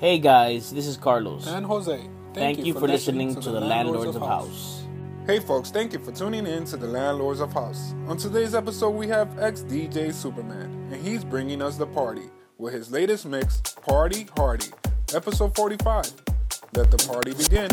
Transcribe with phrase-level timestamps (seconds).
[0.00, 1.48] Hey guys, this is Carlos.
[1.48, 2.00] And Jose.
[2.32, 4.84] Thank, you, for listening, to, the Landlords of House.
[5.26, 7.96] Hey folks, thank you for tuning in to the Landlords of House.
[8.06, 13.26] On today's episode, we have XDJSuperMan, and he's bringing us the party with his latest
[13.26, 14.68] mix, Party Hardy,
[15.12, 16.12] episode 45.
[16.74, 17.68] Let the party begin.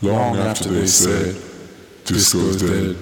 [0.00, 1.34] Long after they said
[2.04, 2.96] disco's dead,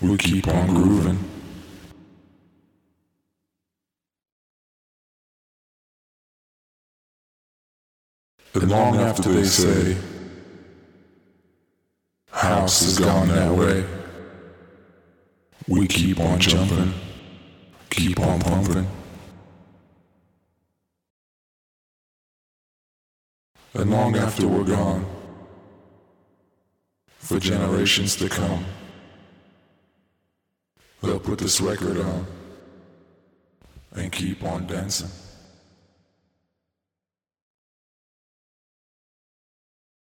[0.00, 1.33] we keep on grooving.
[8.54, 9.96] And long after they say
[12.30, 13.84] house has gone that way,
[15.66, 16.94] we keep on jumping,
[17.90, 18.86] keep on pumping.
[23.74, 25.04] And long after we're gone,
[27.18, 28.64] for generations to come,
[31.02, 32.26] they'll put this record on
[33.96, 35.23] and keep on dancing.